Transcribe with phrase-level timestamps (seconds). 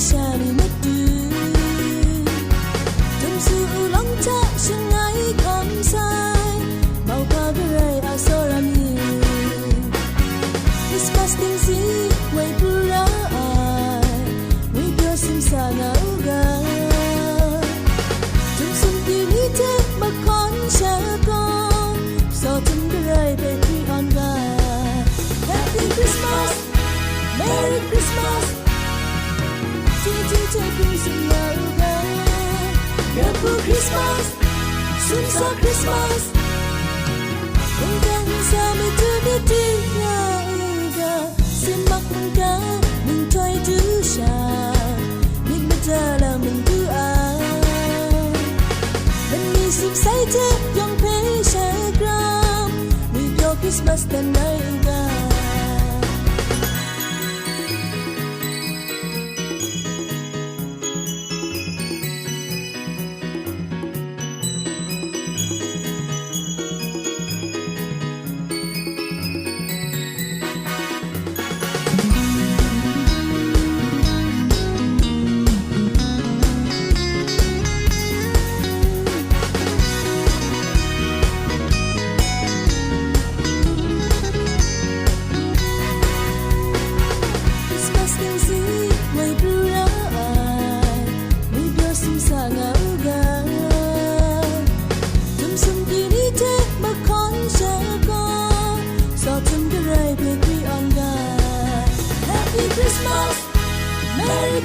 [0.00, 0.69] shining.
[35.10, 36.22] Tips of Christmas
[37.82, 40.18] Hinggang sama tiba-tiba
[41.42, 42.62] Simak engkau
[43.10, 44.38] mencoi dusya
[45.50, 47.10] Nikmat dalam mendua
[49.34, 50.46] Menisip saja
[50.78, 52.70] yang pesha gram
[53.10, 54.79] New York Christmas dan naik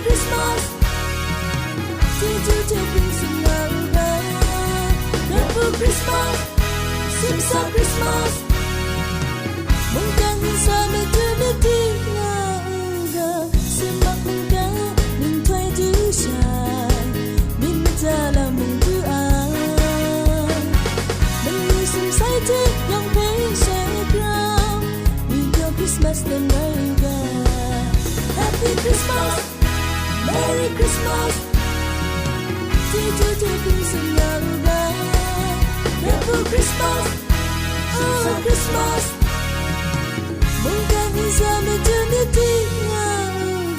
[0.06, 0.62] Christmas.
[2.20, 2.62] Did you
[5.74, 6.36] Christmas.
[7.72, 8.45] Christmas.
[38.66, 39.14] Christmas.
[40.64, 42.66] Mong cả vì giờ mình chưa biết đi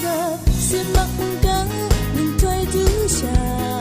[0.02, 1.69] ngờ Xin mặc mong đắng
[2.16, 3.80] mình thuê thứ trà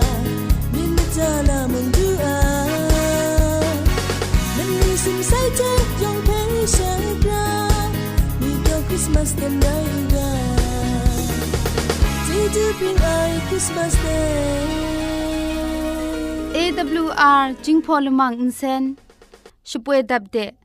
[0.74, 2.66] Nên bây là mình thứ à.
[4.58, 7.70] Mình đi xin say thế trong thế sẽ ra
[8.40, 10.36] Vì cao Christmas đêm đây ra
[12.30, 14.66] Thế chứ bình ai Christmas Day.
[16.54, 18.96] AWR jingpolumang insen.
[19.66, 20.65] Shupwe dabde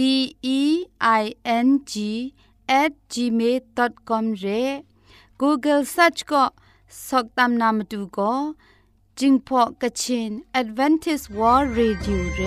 [0.00, 0.02] D
[0.42, 0.86] E
[1.22, 1.24] I
[1.66, 1.92] N G
[2.80, 4.62] at gmail.com ရဲ
[5.40, 6.44] Google search ก็
[7.06, 8.32] สอกตามนามดูก็
[9.18, 10.30] จิงพอกะชิน
[10.60, 12.40] Advantage World Radio เร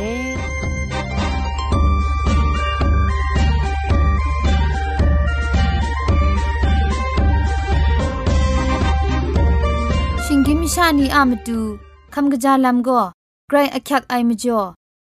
[10.26, 11.62] ชิงกิมชานีอามดู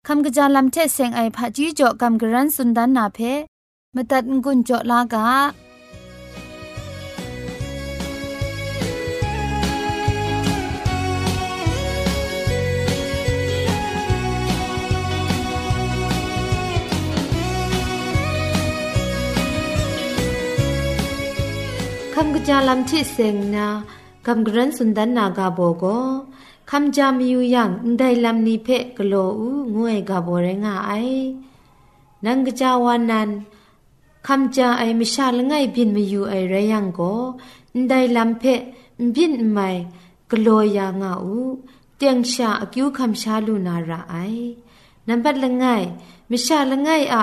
[0.09, 3.19] คำกระจายลำเทเซงไอผาจีจ่อคำกระร้นสุนดานนาเพ
[3.95, 5.27] มาตัดงุนจ่อลากา
[22.15, 23.67] คำกระจายลำเทเซงนา
[24.27, 25.85] คำกระร้นสุนดานนากาโบโก
[26.72, 27.70] คำจามีอยู่อย่าง
[28.00, 30.92] ได้ลำนี้เพะกโลอูงวยกาโบเรงาไอ
[32.26, 33.30] นังกะจาวานัน
[34.28, 37.02] คำจาไอมิชาลงไงบินมาอยู่ไอไรยังโก
[37.90, 38.62] ได้ลำเพะ
[39.16, 39.70] บินไม่
[40.32, 40.48] กโล
[40.78, 41.38] ยางาอู
[41.98, 44.16] เตียงชาอกิวคำชาลูนาราไอ
[45.08, 45.66] นับบัดละไง
[46.30, 47.22] มิชาละไงอะ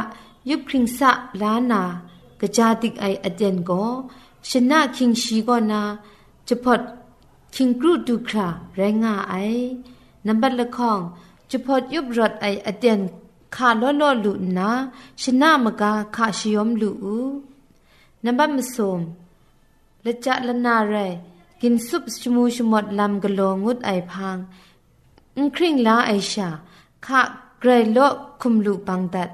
[0.48, 1.82] ยุบคริงสะลานา
[2.40, 3.70] กะจาติกไออเดนโก
[4.50, 5.82] ชนะคิงชีก็นา
[6.48, 6.80] จะพอด
[7.55, 9.35] คิงกรูดูคราแรงงาไอ
[10.27, 10.99] นับบัดละข้อง
[11.49, 12.99] จะพอดยุบรถไออเดน
[13.55, 14.69] คาล้อล้อลุนา
[15.21, 17.17] ชนะมกาคาชิยอมลุอู
[18.25, 18.99] นับบัดมสม
[20.05, 20.95] ละจะละนาเร
[21.61, 24.37] กินซุปชมูชมดลำกะโลงุดไอพัง
[25.35, 26.49] อุ้งคริงลาไอชา
[27.05, 27.21] คา
[27.59, 27.99] ไกรโล
[28.41, 29.29] คุมลุปังดัด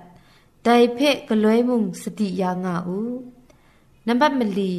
[0.64, 3.00] ไดเพะกะลวยมุงสติยางาอู
[4.08, 4.72] นับบัดมลี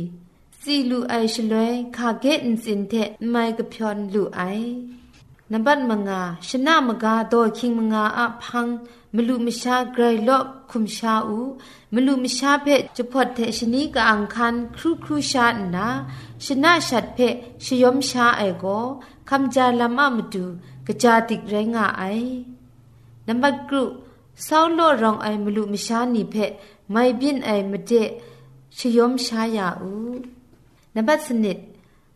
[0.65, 1.67] စီလူအိုင်ရှလွဲ
[1.97, 4.71] ခါကဲအင်စင်တဲ့မိုင်ကဖြွန်လူအိုင်
[5.51, 8.75] နံပါတ်မငါရှနမကားတော့ခင်မငါအဖန်း
[9.15, 11.49] မလူမရှာဂရိလော့ခုမရှာဦး
[11.93, 15.45] မလူမရှာဖက်ချဖွတ်တဲ့ရှနီကအန်ခန်ခရုခရုရှာ
[15.75, 15.87] နာ
[16.45, 18.83] ရှနရှတ်ဖက်ရှယုံရှာအိုင်ကို
[19.29, 20.45] คำจาลามะมดู
[20.87, 22.03] กะจาติกไรงาไอ
[23.27, 23.83] นัมบัดกรุ
[24.45, 26.35] ซาวโลรองไอมลุมชานีเพ
[26.91, 27.91] ไม่บินไอมเด
[28.77, 29.91] ชยมชายาอู
[30.96, 31.58] นับสนิด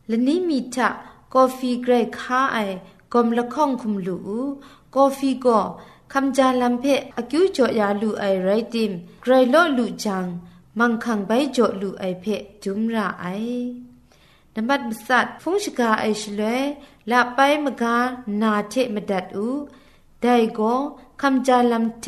[0.08, 0.88] และนี้มีทะ
[1.34, 2.58] กาแฟเกรค้าไอ
[3.12, 4.18] กอมละข้องคุมลู
[4.94, 5.58] กาแฟก็
[6.12, 6.84] คำจาลัมเพ
[7.16, 8.92] อกิวจอยาลูไอไรติม
[9.22, 10.26] ไกรโลลูจัง
[10.78, 12.24] มังคังใบจอลูไอเพ
[12.62, 13.26] จุมระไอ
[14.54, 16.62] นับมสัดฟงชกาไอชลวย
[17.10, 17.96] ละไปมกา
[18.42, 19.48] นาเทมดัดอู
[20.22, 20.26] ได
[20.58, 20.72] ก็
[21.20, 22.06] คำจาลัมเท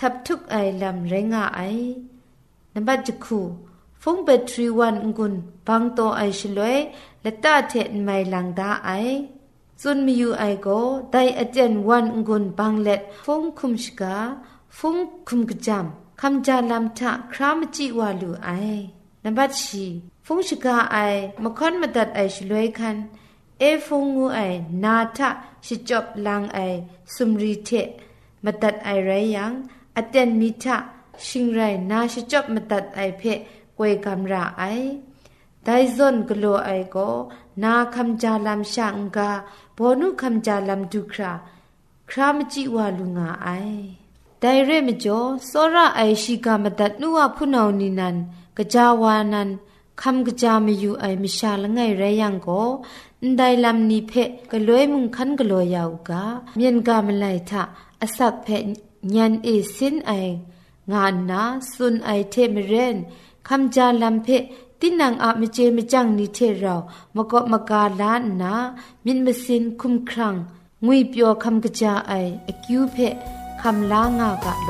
[0.00, 1.60] ทับทุกไอลำเรงาไอ
[2.74, 3.40] นับจคู
[4.02, 5.34] ฟงเบทรีวันกุน
[5.66, 6.76] บังโตไอชลวย
[7.22, 8.90] และตาเทนไม่ลังดาไอ
[9.82, 10.68] ซุนมีอยู่ไอโก
[11.10, 14.16] ไดอาจารย์วันกุนบังเล็ดฟงคุมชกา
[14.78, 14.96] ฟง
[15.28, 15.86] คุมกจาม
[16.20, 18.50] คำจาลำทะครามจิวาลูไอ
[19.24, 19.84] นับบัดชี
[20.26, 20.96] ฟงชกาไอ
[21.42, 22.96] มะคอนมาตัดไอชลวยคัน
[23.60, 24.40] เอฟงงูไอ
[24.84, 25.28] นาทะ
[25.66, 26.58] ชิจบลังไอ
[27.14, 27.70] สุมรีเท
[28.44, 29.52] มาตัดไอไรยัง
[29.96, 30.76] อาจารย์มีทะ
[31.26, 31.60] ชิงไร
[31.90, 33.38] นาชิจบมาตัดไอเพะ
[33.77, 34.63] กวยกำราไอ
[35.63, 36.97] ไดซอนกโลไอโก
[37.63, 39.29] นาคำจาลำช่างกา
[39.77, 41.31] บอนุคำจาลำดุครา
[42.09, 43.49] ครามจิวาลุงาไอ
[44.39, 45.19] ไดเรมจ่อ
[45.49, 48.15] สระไอชิกามตัดนัวพุนาวนินัน
[48.57, 49.49] กจาวานัน
[50.01, 52.49] คำกจามอยู่ไอมิชาละไงไรยังโก
[53.37, 54.13] ไดลำนี้เพ
[54.51, 56.23] กลวยมุงคันกลวยยาวกา
[56.55, 57.63] เมียนกามไลทะ
[58.01, 58.47] อสักเพ
[59.15, 60.11] ญันเอสินไอ
[60.91, 61.41] งานนา
[61.73, 62.97] สุนไอเทมเรน
[63.47, 64.27] คำจาลัมเพ
[64.79, 66.75] ตินังอะมเจมจังนิเทเรา
[67.15, 68.53] มกมกาลานนา
[69.05, 70.35] มินมสินคุมครัง
[70.85, 72.11] งุยเปียวคำกะจาไอ
[72.47, 72.97] อคิวเพ
[73.61, 74.69] คำลางากะโล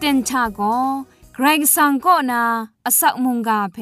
[0.00, 0.60] เต็นชาโก
[1.34, 2.42] ไกรสังก็นา
[2.86, 3.78] อสักมุงกาเพ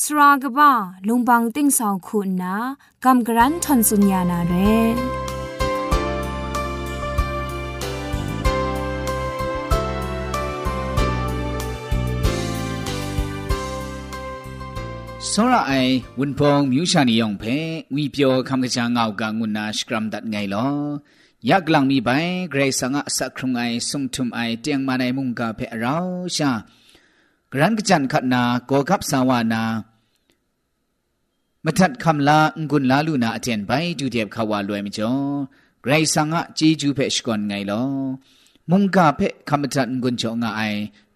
[0.00, 0.72] สรากบ้า
[1.06, 2.54] ลุงบังติ้งสองคุณนา
[3.04, 4.54] กำกรันทนสุญญานาเร
[15.32, 17.56] စောရအိုင်ဝွန်ဖုံမြူရှာနီယောင်ဖဲ
[17.94, 20.78] ဝီပြောခမ်ကချာငောက်ကငုနာစကရမ်ဒတ်ငိုင်လော
[21.49, 22.09] ยากลังมีใบ
[22.49, 25.97] เกรงสังะสักครุงไอสุงทุมไอเตียงมาในมุงกาเพเรา
[26.35, 26.51] ชา
[27.51, 29.63] กรันกจันขัดนาโกกับสาวานา
[31.65, 35.11] มาทัดคำลาองุนลาลูนาเจนไปดูเดียบขาวาลวยมิจอ
[35.81, 37.81] เกรงสังะจีจูเพชกอนไงลอ
[38.69, 40.61] มุงกาเพคำทัดนกุนจงไอ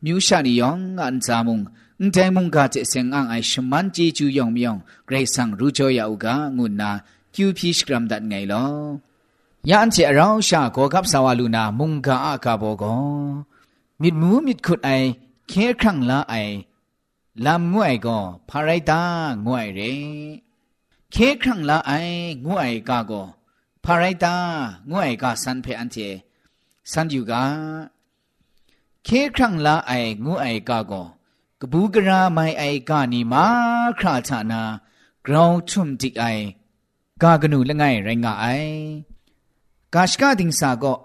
[0.03, 1.59] มิวชานิยองอันจามุง
[1.99, 6.91] อุ้งใมุงกาเจเซงอังไอชมันจีจูยองมิยองเกรงสังรู้จอยาอุกางุนนา
[7.33, 8.65] คิวพีชกรัมดัดไงลอ
[9.69, 12.83] ยันเจเราชาโกกับสาวลูนามุงกาอากาโบก
[14.01, 14.89] มิดมูมิดขุดไอ
[15.47, 16.35] เคครั้งละไอ
[17.45, 18.17] ลำงวยก็
[18.49, 19.01] พาไรตา
[19.45, 19.79] งวยเร
[21.11, 21.91] เคครั้งละไอ
[22.45, 23.23] งวยกาก็
[23.83, 24.35] พาไรตา
[24.91, 25.97] งวยกาสันเพอันเจ
[26.91, 27.43] สันอยู่กา
[29.03, 29.91] เคครั้งละไอ
[30.25, 31.03] งวยกาก็
[31.61, 33.45] กบูกราไม่ไอกานีมา
[33.99, 34.61] คราชานา
[35.25, 36.25] กราวชุมจิกไอ
[37.21, 38.47] กากนูละไงไรงาไอ
[39.95, 40.95] กาชกาดิงสาก็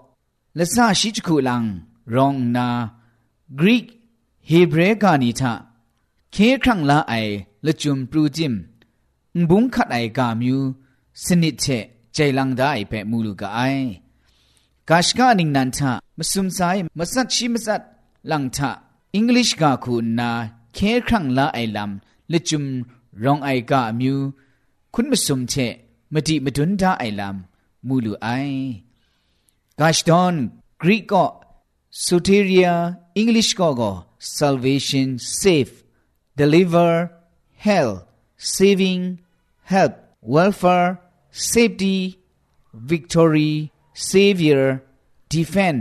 [0.59, 1.63] ละสาชิจคุลัง
[2.15, 2.67] รองนา
[3.59, 3.85] กรีก
[4.49, 5.53] ฮีบรกานิทะ
[6.31, 7.13] เคครั้งละไอ
[7.65, 8.53] ละจุมปรูจิม
[9.49, 10.59] บุงขัดไอกามิว
[11.23, 11.65] สนิทเช
[12.13, 13.59] ใจลังได้เปมูลูกไอ
[14.89, 16.59] กาชกาดิงนันทะมสุมไซ
[16.97, 17.81] มสัตชิมสัต
[18.31, 18.71] ลังทะ
[19.15, 20.29] อังกฤษกาคุณนา
[20.73, 22.63] เคครั้งละไอลำละจุม
[23.23, 24.17] รองไอกามิว
[24.93, 25.53] คุณมสุมเช
[26.13, 27.52] มตีมดุนดาไอลำ
[27.87, 28.27] มูลูไอ
[29.79, 30.33] กาชตอน
[30.81, 31.25] กรีกก็
[32.05, 32.69] สุเทเรีย
[33.17, 33.91] อังกฤษก็ก็
[34.37, 35.07] salvation
[35.39, 35.73] save
[36.39, 36.91] deliver
[37.67, 37.93] help
[38.55, 39.03] saving
[39.73, 39.93] help
[40.35, 40.89] welfare
[41.51, 41.97] safety
[42.91, 43.53] victory
[44.11, 44.63] savior
[45.33, 45.79] defend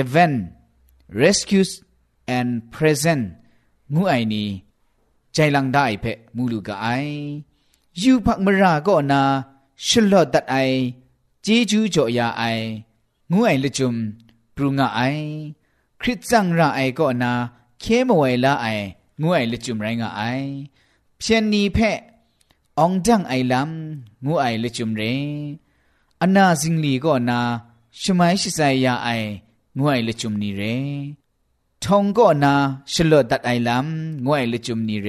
[0.00, 0.36] event
[1.22, 1.70] rescues
[2.36, 3.24] and present
[3.94, 4.48] งูไอนี้
[5.34, 6.86] ใจลังได้เพะมูลูกไอ
[8.02, 9.22] ยูพักมราก็นา
[9.86, 10.56] ชลอดตัดไอ
[11.48, 12.42] จีจูจ่อยาไอ
[13.32, 13.94] งูไอละจุม
[14.54, 15.00] ปรุงาไอ
[16.00, 17.32] คริสจังราไอก็นา
[17.80, 18.66] เคมไวลาไอ
[19.20, 20.22] งูไอละจุมไรงาไอ
[21.16, 21.98] เพียนนีเพะ
[22.80, 25.02] องจังไอลำงูไอละจุมเร
[26.22, 27.38] อนาซิงลีก็นา
[28.00, 29.08] ชมัยชิไซยาไอ
[29.76, 30.62] งูไอละจุมนีเร
[31.82, 32.52] ทองก็นา
[32.92, 35.08] ชลดดัดไอลำงวยลจุมนีเร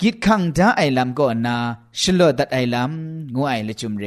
[0.00, 1.56] กิดขังดาไอลำก็นา
[2.00, 4.06] ชลดดัดไอลำงวยลจุมเร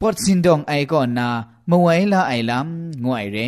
[0.00, 1.28] ปอดสินดองไอก็นนา
[1.70, 3.38] มวยละไอลำงวยเร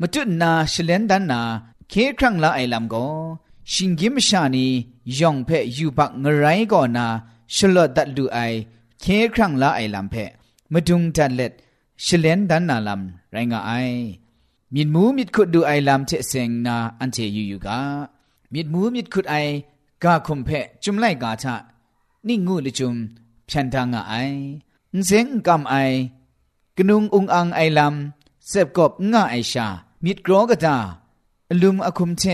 [0.00, 1.40] มจุดนาชเลนดันนา
[1.88, 3.06] เคครั้งละไอลำก็
[3.72, 4.66] ชิงกิมชานี
[5.18, 7.06] ยองเพยูบักงไรก็นนา
[7.54, 8.38] ชลดดัดดูไอ
[9.00, 9.04] เค
[9.34, 10.14] ครั้งละไอลำเพ
[10.72, 11.52] มดุงจันเล็ด
[12.04, 13.72] ชเลนดันนาลำไรงาไอ
[14.74, 17.78] มิดมูมิดขุดดูไอลำเชเซงนาอันเชยูยูกา
[18.52, 19.34] มิดมูมิดขุดไอ
[20.02, 20.48] กาคุมเพ
[20.82, 21.54] จุมไลกาชะ
[22.26, 22.96] นี่งูลิจุม
[23.52, 24.14] พันทางไอ
[25.06, 25.74] เซงกำไอ
[26.76, 29.66] กนุงอุงอังไอลำเสบกบง่าไอชา
[30.04, 30.76] มิดกรอกตา
[31.60, 32.24] ลุมอคุมเช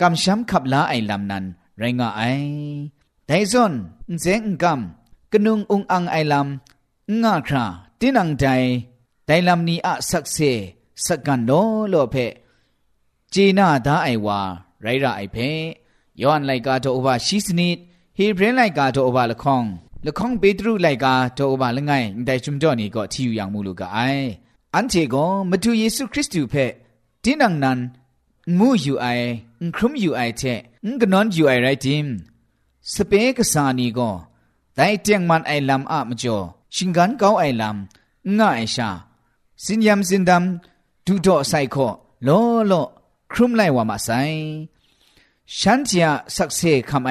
[0.00, 1.44] กำช้ำขับลาไอลำนั้น
[1.78, 2.22] ไรงาไอ
[3.26, 3.72] ไดซอน
[4.20, 7.64] เซงกำกนุงอุงอังไอลำง่าครา
[8.00, 8.44] ตินังใจ
[9.26, 10.38] ไดลำนี้อะสักเซ
[11.04, 11.50] สักกันโน
[11.88, 12.16] โลเพ
[13.32, 14.40] จีน่าดาไอวา
[14.82, 15.36] ไรระไอเพ
[16.22, 17.78] ย้อนไลกาโตอบาชิสนิด
[18.18, 19.64] ฮีเบรนไลกาโตอบาละคอง
[20.06, 21.92] ละคงเปตรุไลกาโตอบาละไง
[22.26, 23.98] ไดชุมจ่อนี่ก็ที่อยู่อย่างมูลูกไอ
[24.74, 26.66] อันเจก็มาดูเยซูคริสต์อยู่เพ่
[27.22, 27.78] ดินังนั้น
[28.58, 29.06] มูอยู่ไอ
[29.76, 30.42] ครุมอยู่ไอเท
[31.00, 32.06] กนอนอยู่ไอไรทิม
[32.92, 34.10] สเปกสานีก็
[34.74, 36.38] แต่เตียงมันไอลำอามจ่อ
[36.74, 38.88] ชิงกันเก้าไอลำง่ายชา
[39.64, 41.76] สินยำสินดำดูดอไซโค
[42.24, 42.28] โล
[42.68, 42.72] โล
[43.32, 44.08] ครุมไลว่ามาไซ
[45.58, 47.10] ฉันเจียสักเซคำไอ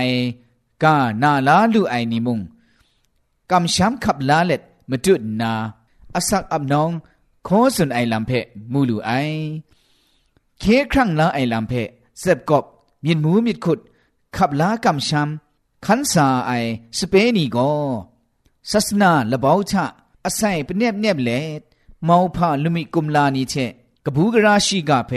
[0.83, 2.39] กานาลาลูไอนิมุง
[3.51, 5.53] กำช้ำขับลาเล็ดมาจุดนา
[6.15, 6.91] อสักอับน้อง
[7.47, 8.31] ขอสุนไอลำเพ
[8.71, 9.11] มูลูไอ
[10.59, 11.73] เคครั้งลาไอลำเพ
[12.19, 12.65] เสบกบ
[13.03, 13.79] มีนหมูมีดขุด
[14.35, 16.51] ขับลากำช้ำขันสาไอ
[16.97, 17.71] สเปนีก็
[18.71, 19.85] ศาสนาละเบาชะ
[20.25, 21.61] อาศัยเป็นเนบเนบเล็ด
[22.07, 23.55] မောဖลุมิกุมลานีเช
[24.05, 25.11] กบูกราชีกาเพ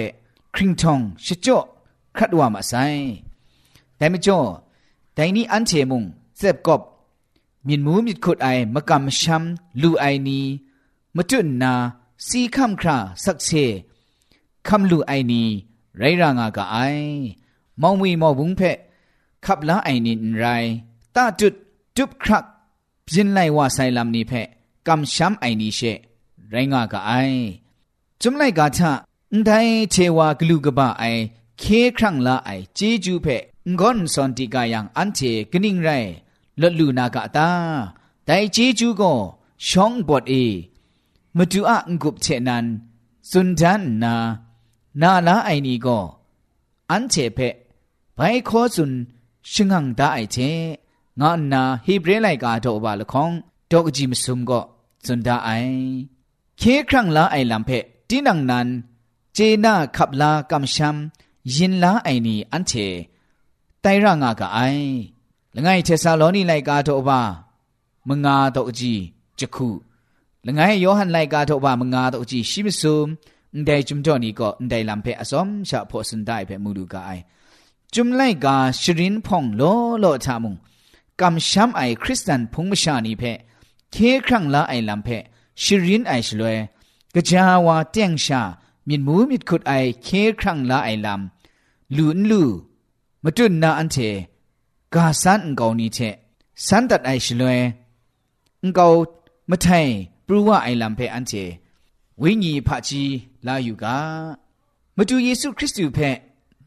[0.54, 1.58] คริงทองชจ่อ
[2.16, 2.74] ครัดว่ามาไซ
[3.96, 4.38] แต่ไม่จ่อ
[5.14, 6.02] แต่นี้อันเชมุง
[6.38, 6.80] เจ็บกบ
[7.66, 10.40] มินมูมิดขุดไอมะกำช้ำลูไอนี
[11.16, 11.72] มะจุนนา
[12.26, 13.48] สีคำคราสักเช
[14.68, 15.42] คำลูไอนี
[15.98, 16.76] ไรรางากะไอ
[17.80, 18.76] มองวีมอบุงเพะ
[19.44, 20.44] ขับละไอนินไร
[21.14, 21.54] ตาจุด
[21.96, 22.44] จุบครัก
[23.12, 24.48] จินไลว่าไซลำนี้เพะ
[24.86, 25.80] กำช้ำไอนีเช
[26.50, 27.12] ไรงากะไอ
[28.20, 28.92] จุมไลกาชะ
[29.44, 31.04] ได้เทวากลูกบะไอ
[31.58, 31.64] เค
[31.96, 33.42] ครั้งละไอเจจูเพะ
[33.78, 35.18] งอนสอนติกายังอันเท
[35.52, 35.90] กนิ่งไร
[36.61, 37.49] ลดลูนากะตา
[38.25, 39.13] แต่เจจูก็
[39.67, 40.33] ช่องบทเอ
[41.37, 42.65] มาดูอะงกุบเชนัน
[43.29, 44.13] สุนทันนา
[45.01, 45.99] นาลาไอนีก็
[46.91, 47.39] อันเทเพ
[48.15, 48.91] ไปขอสุน
[49.51, 50.37] ชิงังตาไอเท
[51.21, 53.29] งานนาฮีบรไลกาโตบาลคอง
[53.71, 54.61] ดอกจิมซุมก็
[55.05, 55.49] สุนดาไอ
[56.57, 57.69] เคครั้งละไอลำเพ
[58.09, 58.67] ตินังนัน
[59.33, 60.95] เจนาขับลากำชัม
[61.55, 62.73] ยินลาไอนีอันเท
[63.81, 64.59] ไตรางากะไอ
[65.55, 67.19] ละไงเทซาโลนีไลกาโตบา
[68.09, 68.93] มงาโตจี
[69.39, 69.69] จักคู
[70.45, 73.07] ละไงโยฮันไลกาโตบามงาโตจีชิมซุม
[73.57, 77.11] န်ဒဲจุมจ่อนี่ก็န်ဒဲลำเพอสอมชะพอสุนได้เพมูดูกาไอ
[77.93, 79.61] จุมไลกาชรินพองโล
[79.99, 80.55] โลทามุง
[81.21, 83.23] กำช้ำไอคริสตันพงมชานีเพ
[83.91, 83.95] เค
[84.27, 85.09] ครั้งละไอลำเพ
[85.63, 86.57] ชรินไอชลวย
[87.15, 88.41] กะจาวาเตียงชา
[88.87, 90.07] มินมูมิดขุดไอเค
[90.39, 92.43] ครั้งละไอลำลูนลู
[93.23, 93.97] มาจุนนาอันเท
[94.94, 95.98] กาสันกอนี้เช
[96.66, 97.58] สันตัดไอชลวย
[98.74, 98.86] เกา
[99.48, 99.66] ไมะไท
[100.26, 101.32] ปรูว่าไอลำเพออันเจ
[102.22, 103.04] วิญญาพะจี
[103.46, 103.96] ลาอยู่กา
[104.96, 105.98] มาตูเยซูคริสต์เพ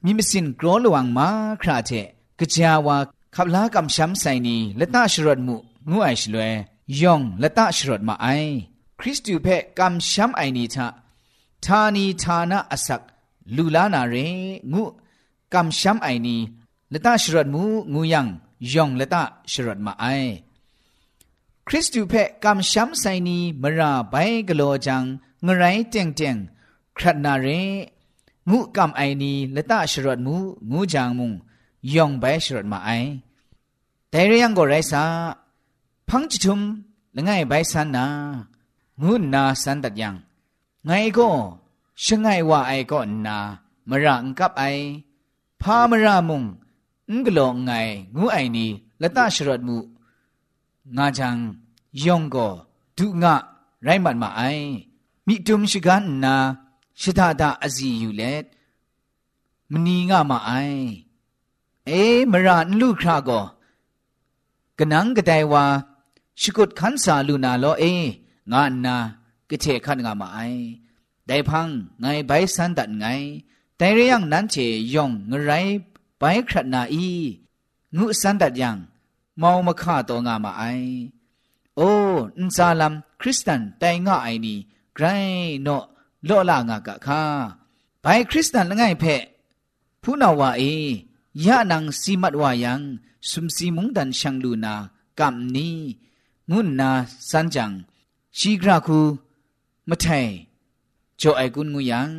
[0.04, 1.28] มีมิสินกรอลวังมา
[1.62, 1.92] คราเจ
[2.40, 2.98] กะจาวา
[3.36, 5.56] ขับลากำช้ำใส่นี้และตาชรดมุ
[5.90, 6.54] งูไอชลวย
[7.02, 8.28] ยองละตาชรดมาไอ
[9.00, 9.48] คริสต์เพ
[9.80, 10.88] กำช้ำไอนี้ทะ
[11.66, 13.02] ทานีทานะอสัก
[13.56, 14.16] ลูลานาเร
[14.74, 14.84] งู
[15.54, 16.42] กำช้ำไอนี้
[16.93, 18.27] ละตาชรัดมูงูยัง
[18.73, 20.06] ยองละตาชรัดมาไอ
[21.67, 24.15] คริสตูเพกำช้ำไซนีมราไป
[24.47, 25.03] กโลจัง
[25.45, 26.38] งไรเจียงเจียง
[26.97, 27.47] ครัดนาเร
[28.49, 30.36] งูกำไอนีละตาชรัดมู
[30.71, 31.32] งูจางมุง
[31.93, 32.89] ยองไปชรัดมาไอ
[34.10, 35.03] แต่เรื่องก็ไรซา
[36.10, 36.62] พังจิตุม
[37.15, 38.06] ละไงไปสันนา
[39.01, 40.15] งูนาสันตัดยัง
[40.86, 41.29] ไงก็
[42.03, 43.38] ช่างไงว่าไอก็นา
[43.89, 44.63] มรังกับไอ
[45.62, 46.43] พามรามุง
[47.12, 47.72] งกลองไง
[48.16, 48.68] งูไอนี
[49.02, 49.78] ละตาชรดมู
[50.98, 51.38] งาจัง
[52.04, 52.48] ยองก็
[52.98, 53.36] ดุงะ
[53.84, 54.42] ไรมันมาไอ
[55.28, 56.36] มิตุมชิกันนา
[57.02, 58.46] ชิตาดาอซีอยู่เล็ด
[59.72, 60.52] มนีงามาไอ
[61.88, 61.92] เอ
[62.32, 63.42] มรานลูกคราก็
[64.80, 65.66] กนังกะไดว่า
[66.42, 67.84] ชิกุดขันสาลูนาโลเอ
[68.52, 68.96] งานนา
[69.50, 70.39] กะเทขันงามาไอ
[71.28, 71.68] ได้พัง
[76.24, 78.78] ไงใบสันดัดไงแต่เรื่องนั้นเชยองงไรใบครัดนาอีงูสันดัดยัง
[79.42, 80.64] มองมาฆ่าตัวงามาไอ
[81.78, 81.90] โอ้
[82.38, 84.58] อินซาลัมคริสตันแต่งาไอนี่
[84.96, 85.06] ไกร
[85.64, 85.68] โน
[86.26, 87.22] โลลางากะคา
[88.02, 89.22] ไปคริสตันละไงเพะ
[90.02, 90.62] ผู้นาวาเอ
[91.46, 92.82] ยะนังสีมัดวายัง
[93.30, 94.76] สุมสีมุงดันชังลูนา
[95.20, 95.70] กัมนี
[96.52, 96.90] งุนนา
[97.30, 97.72] สันจัง
[98.38, 99.00] ชีกราคู
[99.90, 100.06] มะไท
[101.18, 102.10] โจไอกุนงูยัง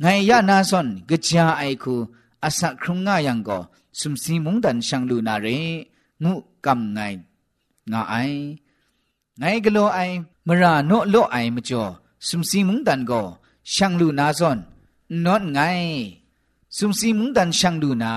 [0.00, 1.94] ไงยะนาซอนกะจาไอคู
[2.43, 3.59] อาศักครุงงายังก็
[3.99, 5.47] สุมสีมุงดันชังลูนาเร
[6.23, 6.33] งู
[6.65, 6.99] กัมไง
[7.91, 8.15] งาไอ
[9.39, 9.99] ไงกะโลไอ
[10.47, 11.83] มราโนโลไอมจ่อ
[12.27, 13.21] สุมสีมุงดันก็
[13.73, 14.57] ช่างลูนาซอน
[15.25, 15.59] นอนไง
[16.77, 18.13] สุมสีมุงดันช่างลูนา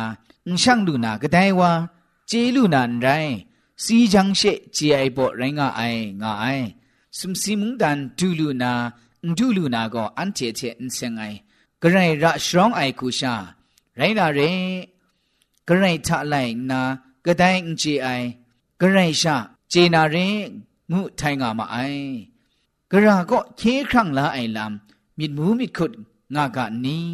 [0.62, 1.70] ช่างลูนาก็ได้ว่า
[2.28, 3.08] เจลูนานไร
[3.84, 4.40] สีจังเช
[4.74, 5.80] เจไอบ่ไรงาไอ
[6.22, 6.44] งาไอ
[7.18, 8.72] สุมสีมุงดันดูลูนา
[9.38, 11.22] ดูลูนาก็อันเจเจอินเซงไอ
[11.82, 13.34] กระไรระสรองไอคูชา
[14.01, 14.41] ไรนาเร
[15.67, 16.35] กระไรทะไล
[16.71, 16.81] นา
[17.25, 18.07] ก็ได้อินเจไอ
[18.79, 19.35] กระไรชา
[19.69, 20.15] เจนาเร
[20.91, 21.77] งุไทงามาไอ
[22.91, 25.91] กระก็เคครั้งละไอลำมิดมูมิดขุด
[26.35, 27.09] งากะนี้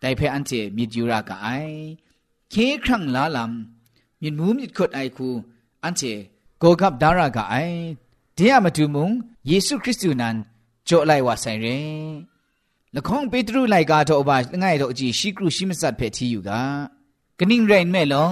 [0.00, 1.48] แต่เพออันเจมิดยูรากะไอ
[2.50, 5.28] เคครั้งละลำมิดมูมิดขุดไอคู
[5.82, 6.02] อันเจ
[6.58, 7.56] โกกับดารากะไอ
[8.34, 9.10] เดียมาดูมุง
[9.46, 10.36] เยซูคริสต์นั้น
[10.84, 11.66] โจไลว่าใส่เร
[12.96, 16.60] ละข้องเปตรูไลกาโตอบาง่ายโตจีชิกรูชิมสัตเพทีอยู่กา
[17.38, 18.26] กนิ่งเรนแม่ลอ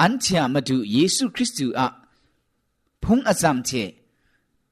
[0.00, 1.88] อันเชียมาดูเยซูคริสต์อะ
[3.02, 3.70] พงอซัมเช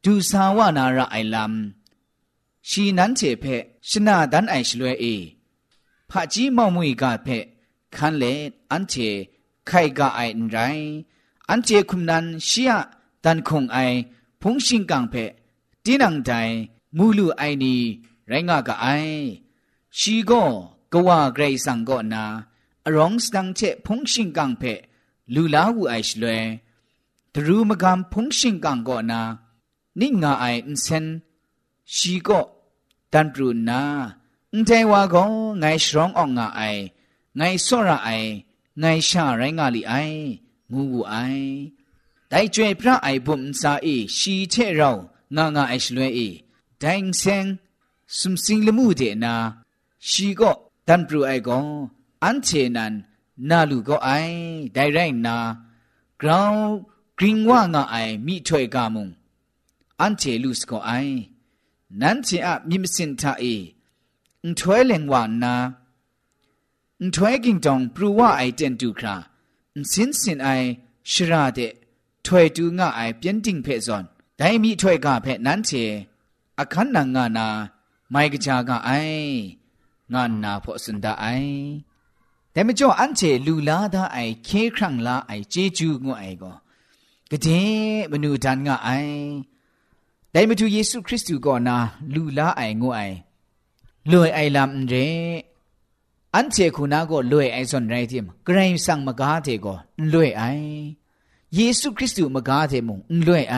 [0.04, 1.52] ดูสาวนาระไอลัม
[2.68, 3.44] ชีนั้นเชเพ
[3.88, 5.04] ชนะดันไอชลวยเอ
[6.10, 7.28] ผะจีมอมุยกาเพ
[7.94, 8.24] คันเล
[8.72, 8.94] อันเช
[9.66, 10.56] ไขกาไออันไร
[11.50, 12.72] อันเจคุมนันเชีย
[13.24, 13.78] ดันคงไอ
[14.40, 15.14] พงชิงกังเพ
[15.84, 16.30] ตีนังใจ
[16.96, 17.76] มูลูไอนี
[18.30, 19.18] ရိုင်းငါကအိုင်
[19.98, 20.48] ရှီကော
[20.92, 22.24] ကဝဂရိဆန်ကောနာ
[22.86, 24.74] အရောင်းစတန်ချက်ဖုန်ရှင်ကန်ဖဲ
[25.34, 26.38] လူလာဝူအိုင်ရှလွဲ
[27.32, 29.20] ဒရူမကံဖုန်ရှင်ကန်ကောနာ
[30.00, 31.06] နိငါအိုင်အန်စန်
[31.94, 32.44] ရှီကော
[33.12, 33.80] တန်ပရူနာ
[34.52, 35.28] အန်တဲဝါကော
[35.62, 36.82] ငိုင်ရှရောင်းအောင်ငါအိုင်
[37.38, 38.30] ငိုင်ဆော့ရအိုင်
[38.82, 40.18] ငိုင်ရှာရိုင်းငါလီအိုင်
[40.72, 41.52] ငူဝူအိုင်
[42.30, 45.02] တိုင်ကျွေပြအိုင်ဘုံစာအေရှီချေရောင်း
[45.36, 46.28] ငါငါအိုင်ရှလွဲအေ
[46.82, 47.46] ဒိုင်ဆန်
[48.18, 49.34] สุมสิงละมูเดนา
[50.08, 50.50] ชีก็
[50.88, 51.58] ดันปรูไอก็
[52.22, 52.94] อันเชนัน
[53.48, 54.10] นาลูก็ไอ
[54.74, 55.36] ได้ไรนา
[56.20, 56.54] กราว
[57.18, 57.96] กริงว่างาไอ
[58.26, 59.08] มีถวยกามุง
[60.00, 60.92] อันเชลูสก็ไอ
[62.00, 63.44] นั้นเชอะมีมสินทาเอ
[64.44, 65.54] อุถวยเลงวานนา
[67.00, 69.16] อุถวยกิงจองปรูว่าไอเจนดูครา
[69.76, 70.48] อุสินสินไอ
[71.10, 71.58] ชราเด
[72.26, 74.04] ถวยดูงาไอเปียนติงเพซอน
[74.36, 75.70] ได้มีถวยกาเพนั้นเช
[76.60, 77.48] အခန်းနာငါနာ
[78.12, 79.12] mi thoi ka phe nan che akhan na nga na mai ga cha ga ai
[80.12, 81.44] nga na pho sun da ai
[82.54, 86.52] แต่ไม่จ่ออันเจลูลาดาไอเคครั้งลาไอเจจูงไอก็
[87.30, 87.46] กะเด
[88.10, 88.90] มนูดันงะไอ
[90.30, 91.76] แต่ไม่ถูเยซูคริสต์ก็นา
[92.14, 93.00] ลูลาไองไอ
[94.12, 94.94] ลวยไอลำเร
[96.34, 99.74] อันเจคุณาก็ลวยไอส่วนไรทีมกระไรสั่งมากาเทก็
[100.12, 100.42] ลวยไอ
[101.54, 103.56] เยซูคริสต์มากาเทมุงลวยไอ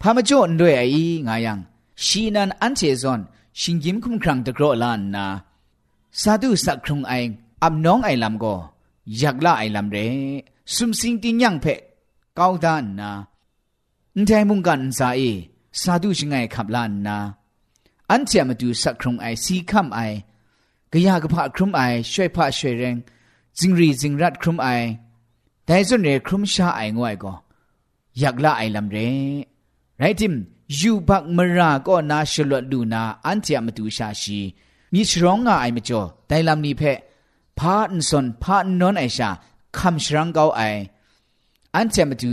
[0.00, 0.82] พามาจ่อลวยไอ
[1.28, 1.58] งายัง
[2.04, 3.20] ชีนันอันเจซอน
[3.60, 5.26] ชิงยิมคุมครั้งตะกรอลานนา
[6.20, 7.12] สาธุสักครุงไอ
[7.62, 8.54] อับน้องไอลำก็
[9.18, 9.96] อยากละไอลำเร
[10.74, 11.80] สุมสิงติยังเพะ
[12.38, 13.10] ก้าวดานนา
[14.14, 15.22] อันใจมุงกันสาเอ
[15.80, 17.16] สาธุชิงไงขับลานนา
[18.10, 20.00] อันเจียมาดูสักครุงไอสีคำไอ
[20.92, 22.96] กะยากะพะครุมไอช่วยพะช่วยแรง
[23.58, 24.68] จิงรีจิงรัดครุมไอ
[25.64, 27.32] แต่ส่วนเรครุมชาไองวยก็
[28.18, 28.98] อยากละไอลำเร
[29.98, 30.34] ไรทิม
[30.76, 34.38] ယူဘတ်မရာကောနာရှလတ်လူနာအန်တီယမတူရှာရှိ
[34.92, 36.98] မိရှရောင်းငါအိုင်မကျော်ဒိုင်လမ်နီဖက်
[37.58, 39.28] ဖာအန်ဆွန်ဖာနွန်အိုင်ရှာ
[39.76, 40.80] ခမ်ရှရန်ကောက်အိုင်
[41.74, 42.32] အန်တီယမတူ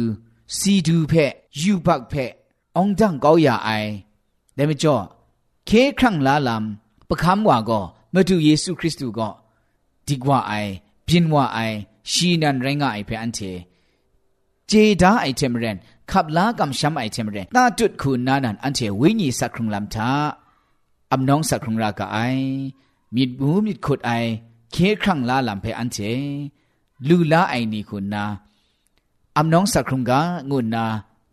[0.57, 2.31] စီဒူဖက်ယူဘတ်ဖက်
[2.75, 3.89] အောင်ဒန်ကောက်ရအိုင်
[4.57, 5.03] ဒဲမကျော်
[5.67, 6.63] ခေခန့်လာလမ်
[7.09, 9.33] ပခမ်ဝါကောမတူယေရှုခရစ်တုကော
[10.07, 10.71] ဒီကွာအိုင်
[11.07, 11.77] ပြင်းဝအိုင်
[12.11, 13.51] ရှီနန်ရင်ငါအိုင်ဖက်အန်တီ
[14.69, 15.77] ဂျေဒါအိုင်တမရန်
[16.11, 20.11] ขับลากำช้ำไอเทมเรนตาจุดคุณนานันอันเทวิญญสักครุงลำทา
[21.11, 22.17] อำน้องสักครุงรากไอ
[23.15, 24.11] มิดบูมิดขุดไอ
[24.71, 25.97] เคครั้งลาลำเพอันเจ
[27.07, 28.23] ลูลาไอนี่คุณนา
[29.37, 30.19] อำน้องสักครุงกา
[30.51, 30.85] งุนนา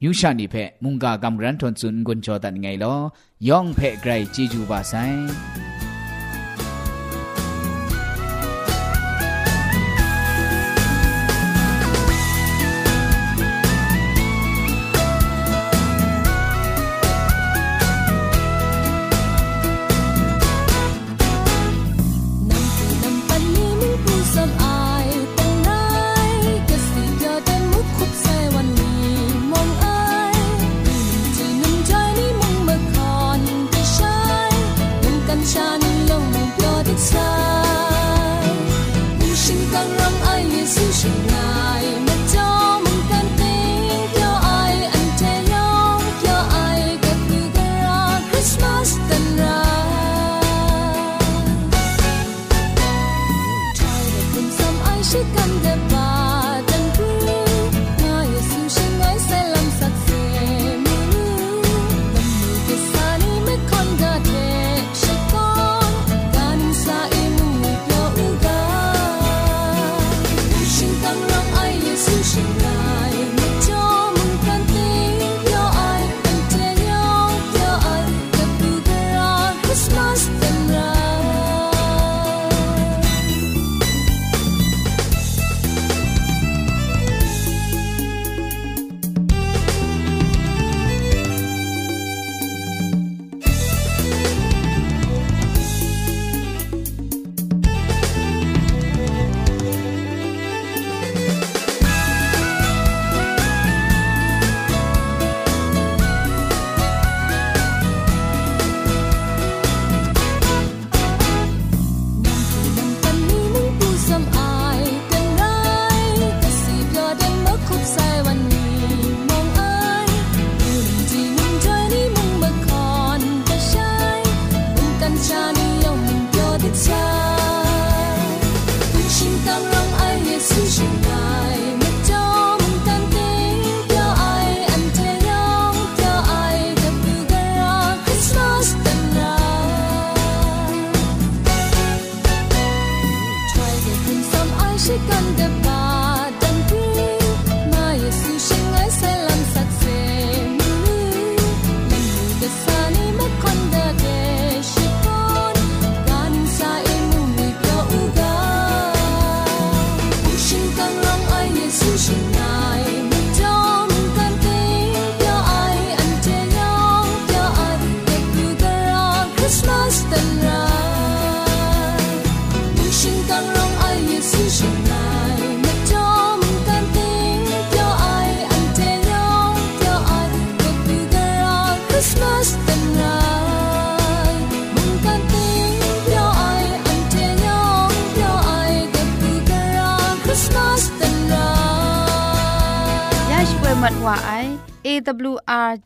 [0.04, 4.94] ยูชานีเพมุงกากำรันทนซุนกุนจอตันไงลอย่องเพไกรจีจูบาไซ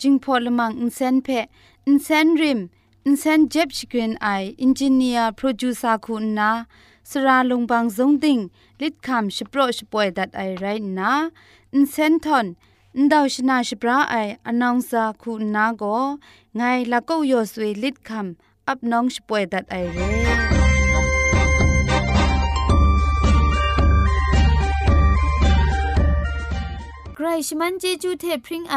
[0.01, 1.29] จิงพอลมังอินเซนเพ
[1.87, 2.61] อินเซนริม
[3.07, 4.29] อินเซนเจ็บชกรีนไอ
[4.63, 6.51] อินจิเนียร์โปรดิวซาคุณนา
[7.11, 8.39] สราลงบางซงติง
[8.81, 10.65] ลิดคำชโปรชป่วยดัดไอไร
[10.99, 11.13] นะ
[11.75, 12.47] อินเซนทอน
[12.97, 14.15] อินดาวชนาชปราไอ
[14.47, 15.85] อนองซาคุณนาโก
[16.57, 20.11] ไงละก็ยอสวยลิดคำอับน้องชป่วยดัดไอเร่
[27.15, 28.77] ใครชมันเจจูเทพริงไอ